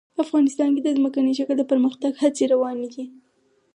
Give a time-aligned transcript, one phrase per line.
[0.23, 3.05] افغانستان کې د ځمکنی شکل د پرمختګ هڅې روانې دي.